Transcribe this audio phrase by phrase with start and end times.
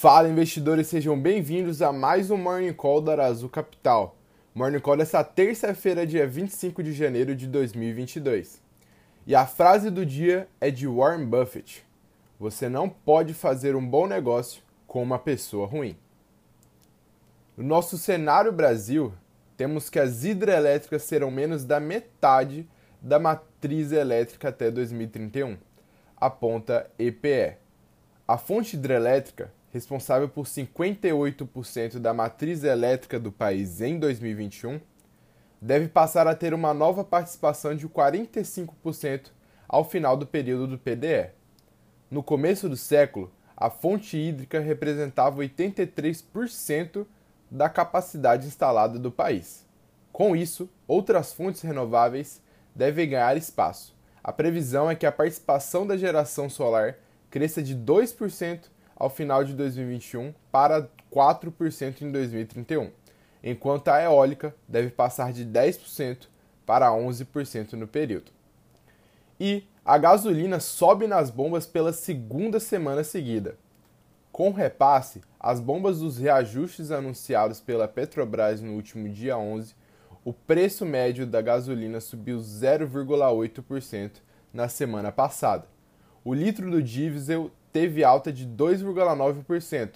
[0.00, 4.14] Fala investidores, sejam bem-vindos a mais um Morning Call da Arazu Capital.
[4.54, 8.62] Morning Call dessa terça-feira, dia 25 de janeiro de 2022.
[9.26, 11.84] E a frase do dia é de Warren Buffett:
[12.38, 15.96] Você não pode fazer um bom negócio com uma pessoa ruim.
[17.56, 19.12] No nosso cenário Brasil,
[19.56, 22.68] temos que as hidrelétricas serão menos da metade
[23.02, 25.56] da matriz elétrica até 2031,
[26.16, 27.56] aponta EPE.
[28.28, 34.80] A fonte hidrelétrica responsável por 58% da matriz elétrica do país em 2021,
[35.60, 39.30] deve passar a ter uma nova participação de 45%
[39.68, 41.30] ao final do período do PDE.
[42.10, 47.06] No começo do século, a fonte hídrica representava 83%
[47.50, 49.66] da capacidade instalada do país.
[50.12, 52.40] Com isso, outras fontes renováveis
[52.74, 53.96] devem ganhar espaço.
[54.22, 56.96] A previsão é que a participação da geração solar
[57.30, 58.68] cresça de 2%
[58.98, 62.90] ao final de 2021 para 4% em 2031,
[63.44, 66.26] enquanto a eólica deve passar de 10%
[66.66, 68.32] para 11% no período.
[69.38, 73.56] E a gasolina sobe nas bombas pela segunda semana seguida.
[74.32, 79.74] Com repasse, as bombas dos reajustes anunciados pela Petrobras no último dia 11,
[80.24, 84.10] o preço médio da gasolina subiu 0,8%
[84.52, 85.66] na semana passada.
[86.24, 89.90] O litro do diesel teve alta de 2,9%,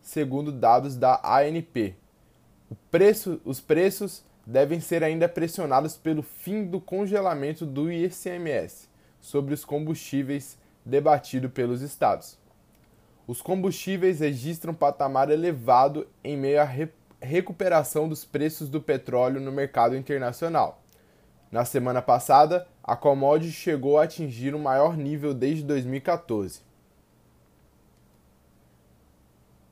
[0.00, 1.96] segundo dados da ANP.
[2.90, 8.88] Preço, os preços devem ser ainda pressionados pelo fim do congelamento do ICMS
[9.20, 12.38] sobre os combustíveis debatido pelos estados.
[13.26, 16.88] Os combustíveis registram patamar elevado em meio à re
[17.18, 20.82] recuperação dos preços do petróleo no mercado internacional.
[21.50, 26.60] Na semana passada, a commodity chegou a atingir o maior nível desde 2014.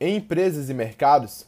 [0.01, 1.47] Em empresas e mercados,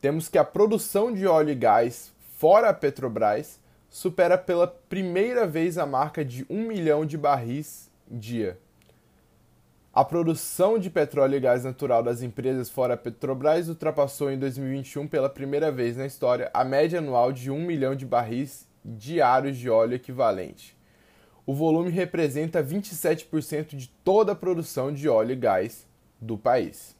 [0.00, 3.58] temos que a produção de óleo e gás fora a Petrobras
[3.90, 8.56] supera pela primeira vez a marca de 1 milhão de barris dia.
[9.92, 15.08] A produção de petróleo e gás natural das empresas fora a Petrobras ultrapassou em 2021
[15.08, 19.68] pela primeira vez na história a média anual de 1 milhão de barris diários de
[19.68, 20.76] óleo equivalente.
[21.44, 25.84] O volume representa 27% de toda a produção de óleo e gás
[26.20, 26.97] do país.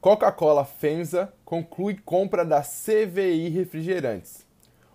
[0.00, 4.46] Coca-Cola FEMSA conclui compra da CVI Refrigerantes.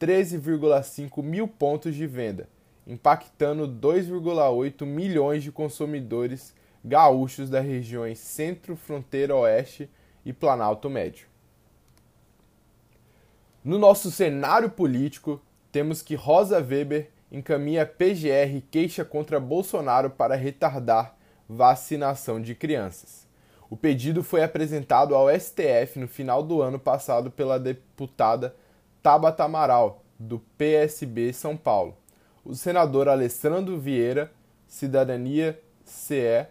[0.00, 2.48] 13,5 mil pontos de venda,
[2.84, 6.52] impactando 2,8 milhões de consumidores
[6.84, 9.88] gaúchos das regiões Centro, Fronteira Oeste
[10.26, 11.28] e Planalto Médio.
[13.62, 15.40] No nosso cenário político,
[15.70, 21.16] temos que Rosa Weber encaminha PGR queixa contra Bolsonaro para retardar
[21.48, 23.26] vacinação de crianças.
[23.70, 28.54] O pedido foi apresentado ao STF no final do ano passado pela deputada
[29.02, 31.96] Tabata Amaral, do PSB São Paulo.
[32.44, 34.30] O senador Alessandro Vieira,
[34.68, 36.46] Cidadania CE,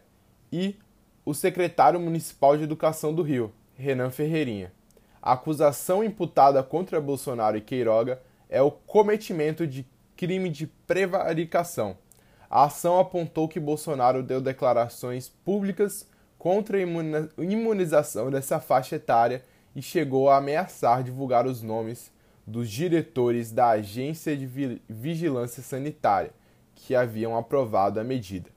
[0.52, 0.76] e
[1.24, 4.74] o secretário municipal de Educação do Rio, Renan Ferreirinha.
[5.22, 8.20] A acusação imputada contra Bolsonaro e Queiroga
[8.50, 9.86] é o cometimento de
[10.22, 11.98] crime de prevaricação.
[12.48, 16.82] A ação apontou que Bolsonaro deu declarações públicas contra a
[17.40, 19.44] imunização dessa faixa etária
[19.76, 22.12] e chegou a ameaçar divulgar os nomes
[22.46, 24.46] dos diretores da Agência de
[24.88, 26.30] Vigilância Sanitária
[26.76, 28.52] que haviam aprovado a medida.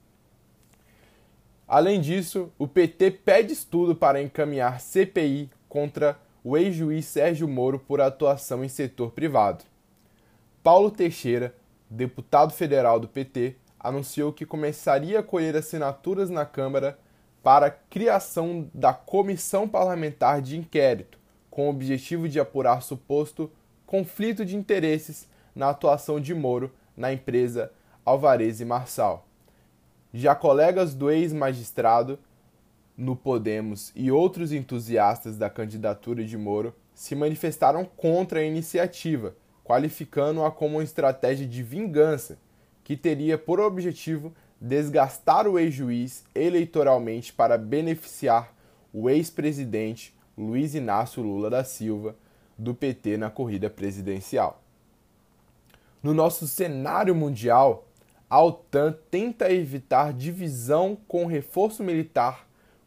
[1.66, 8.02] Além disso, o PT pede estudo para encaminhar CPI contra o ex-juiz Sérgio Moro por
[8.02, 9.64] atuação em setor privado.
[10.64, 11.54] Paulo Teixeira,
[11.88, 16.98] deputado federal do PT, anunciou que começaria a colher assinaturas na Câmara
[17.42, 21.18] para a criação da Comissão Parlamentar de Inquérito,
[21.50, 23.50] com o objetivo de apurar suposto
[23.86, 27.70] conflito de interesses na atuação de Moro na empresa
[28.04, 29.26] Alvarez e Marçal.
[30.12, 32.18] Já colegas do ex-magistrado
[32.96, 40.50] no Podemos e outros entusiastas da candidatura de Moro se manifestaram contra a iniciativa qualificando-a
[40.50, 42.38] como uma estratégia de vingança
[42.84, 48.54] que teria por objetivo desgastar o ex-juiz eleitoralmente para beneficiar
[48.92, 52.14] o ex-presidente Luiz Inácio Lula da Silva
[52.56, 54.62] do PT na corrida presidencial.
[56.02, 57.88] No nosso cenário mundial,
[58.28, 62.46] a OTAN tenta evitar divisão com reforço militar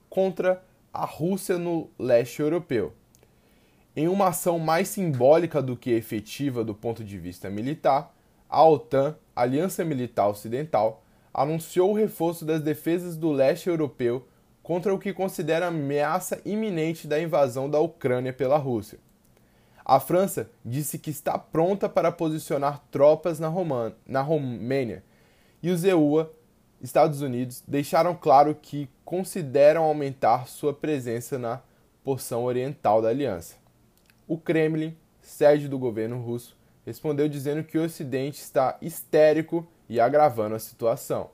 [0.09, 0.63] contra
[0.93, 2.93] a Rússia no leste europeu.
[3.99, 8.15] Em uma ação mais simbólica do que efetiva do ponto de vista militar,
[8.47, 11.03] a OTAN, Aliança Militar Ocidental,
[11.33, 14.27] anunciou o reforço das defesas do leste europeu
[14.61, 18.99] contra o que considera ameaça iminente da invasão da Ucrânia pela Rússia.
[19.83, 25.03] A França disse que está pronta para posicionar tropas na, Roman na Romênia
[25.63, 26.31] e os EUA,
[26.79, 31.61] Estados Unidos, deixaram claro que consideram aumentar sua presença na
[32.03, 33.65] porção oriental da aliança.
[34.27, 40.53] O Kremlin, sede do governo russo, respondeu dizendo que o Ocidente está histérico e agravando
[40.53, 41.29] a situação.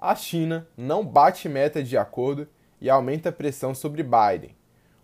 [0.00, 2.46] A China não bate meta de acordo
[2.80, 4.54] e aumenta a pressão sobre Biden.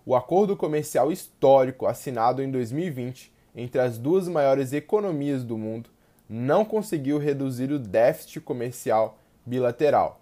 [0.06, 5.90] O acordo comercial histórico assinado em 2020 entre as duas maiores economias do mundo
[6.29, 10.20] não conseguiu reduzir o déficit comercial bilateral,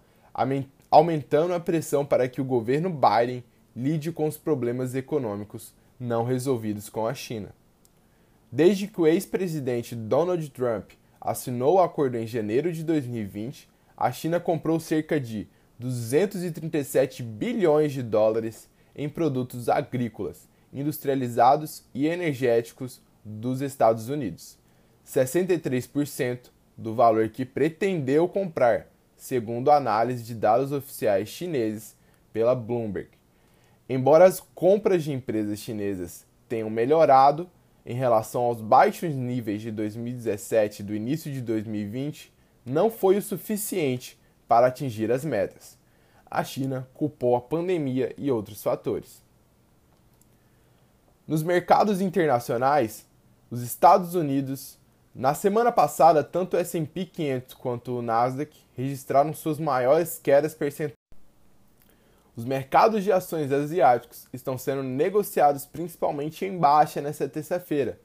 [0.89, 3.43] aumentando a pressão para que o governo Biden
[3.75, 7.53] lide com os problemas econômicos não resolvidos com a China.
[8.51, 14.39] Desde que o ex-presidente Donald Trump assinou o acordo em janeiro de 2020, a China
[14.39, 15.47] comprou cerca de
[15.79, 24.57] 237 bilhões de dólares em produtos agrícolas, industrializados e energéticos dos Estados Unidos.
[25.05, 31.95] 63% do valor que pretendeu comprar, segundo análise de dados oficiais chineses
[32.31, 33.16] pela Bloomberg.
[33.89, 37.49] Embora as compras de empresas chinesas tenham melhorado
[37.85, 42.33] em relação aos baixos níveis de 2017 e do início de 2020,
[42.65, 45.77] não foi o suficiente para atingir as metas.
[46.29, 49.23] A China culpou a pandemia e outros fatores.
[51.25, 53.05] Nos mercados internacionais,
[53.49, 54.77] os Estados Unidos
[55.15, 60.96] na semana passada, tanto o S&P 500 quanto o Nasdaq registraram suas maiores quedas percentuais.
[62.37, 67.99] Os mercados de ações asiáticos estão sendo negociados principalmente em baixa nesta terça-feira,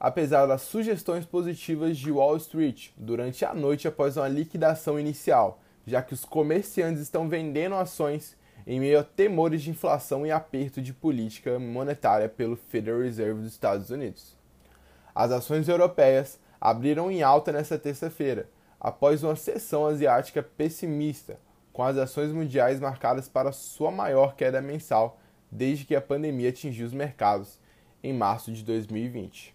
[0.00, 6.02] apesar das sugestões positivas de Wall Street durante a noite após uma liquidação inicial, já
[6.02, 8.36] que os comerciantes estão vendendo ações
[8.66, 13.52] em meio a temores de inflação e aperto de política monetária pelo Federal Reserve dos
[13.52, 14.36] Estados Unidos.
[15.14, 18.48] As ações europeias abriram em alta nesta terça-feira,
[18.80, 21.38] após uma sessão asiática pessimista,
[21.76, 25.20] com as ações mundiais marcadas para sua maior queda mensal
[25.50, 27.58] desde que a pandemia atingiu os mercados
[28.02, 29.54] em março de 2020.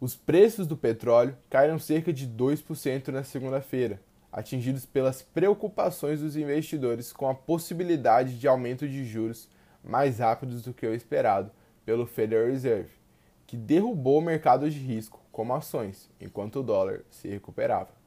[0.00, 4.00] Os preços do petróleo caíram cerca de 2% na segunda-feira,
[4.32, 9.50] atingidos pelas preocupações dos investidores com a possibilidade de aumento de juros
[9.84, 11.50] mais rápidos do que o esperado
[11.84, 12.94] pelo Federal Reserve,
[13.46, 18.03] que derrubou o mercado de risco como ações, enquanto o dólar se recuperava.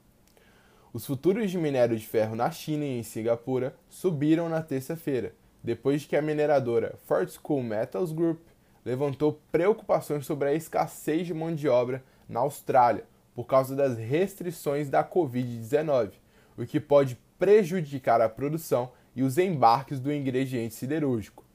[0.98, 6.02] Os futuros de minério de ferro na China e em Singapura subiram na terça-feira, depois
[6.02, 8.40] de que a mineradora Fortescue Metals Group
[8.84, 13.06] levantou preocupações sobre a escassez de mão de obra na Austrália
[13.36, 16.14] por causa das restrições da Covid-19,
[16.58, 21.46] o que pode prejudicar a produção e os embarques do ingrediente siderúrgico.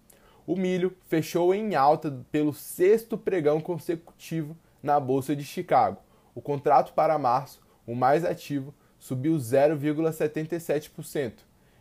[0.47, 5.99] O milho fechou em alta pelo sexto pregão consecutivo na Bolsa de Chicago.
[6.33, 8.73] O contrato para março, o mais ativo,
[9.03, 11.33] subiu 0,77%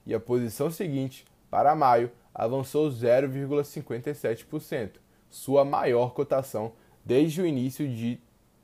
[0.07, 4.93] e a posição seguinte, para maio, avançou 0,57%,
[5.29, 6.71] sua maior cotação
[7.05, 8.19] desde o início de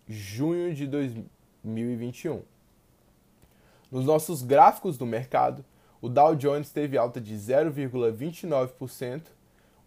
[0.09, 2.41] junho de 2021.
[3.91, 5.63] Nos nossos gráficos do mercado,
[6.01, 9.21] o Dow Jones teve alta de 0,29%,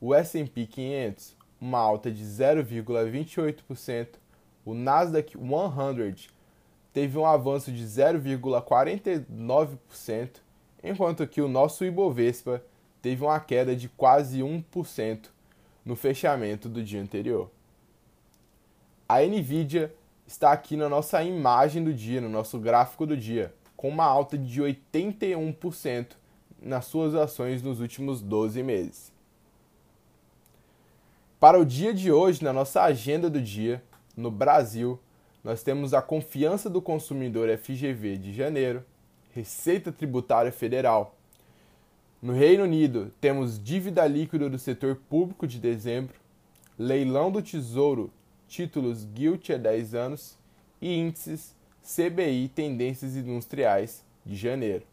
[0.00, 4.10] o S&P 500 uma alta de 0,28%,
[4.64, 5.40] o Nasdaq 100
[6.92, 10.30] teve um avanço de 0,49%,
[10.82, 12.62] enquanto que o nosso Ibovespa
[13.00, 15.28] teve uma queda de quase 1%
[15.84, 17.50] no fechamento do dia anterior.
[19.08, 19.94] A Nvidia
[20.26, 24.38] está aqui na nossa imagem do dia, no nosso gráfico do dia, com uma alta
[24.38, 26.08] de 81%
[26.62, 29.10] nas suas ações nos últimos 12 meses.
[31.40, 33.82] Para o dia de hoje, na nossa agenda do dia,
[34.14, 35.00] no Brasil,
[35.42, 38.84] nós temos a confiança do consumidor FGV de janeiro,
[39.32, 41.16] Receita Tributária Federal.
[42.20, 46.14] No Reino Unido, temos dívida líquida do setor público de dezembro,
[46.78, 48.12] leilão do Tesouro,
[48.46, 50.38] títulos Gilt a 10 anos
[50.82, 54.84] e índices CBI Tendências Industriais de janeiro.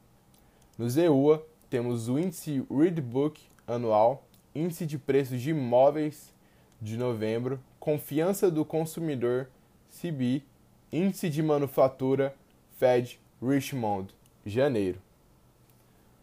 [0.78, 4.26] No ZEUA, temos o índice Readbook anual,
[4.56, 6.34] índice de preços de imóveis
[6.82, 9.50] de novembro, confiança do consumidor
[10.02, 10.44] CB,
[10.92, 12.36] índice de manufatura
[12.78, 14.14] Fed Richmond,
[14.46, 15.02] janeiro.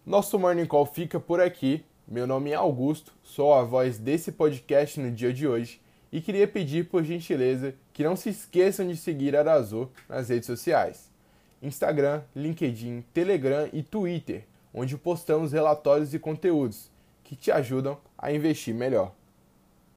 [0.06, 1.84] Nosso Morning Call fica por aqui.
[2.06, 5.80] Meu nome é Augusto, sou a voz desse podcast no dia de hoje
[6.12, 10.46] e queria pedir por gentileza que não se esqueçam de seguir a Arazu nas redes
[10.46, 11.10] sociais:
[11.60, 16.90] Instagram, LinkedIn, Telegram e Twitter, onde postamos relatórios e conteúdos
[17.24, 19.12] que te ajudam a investir melhor.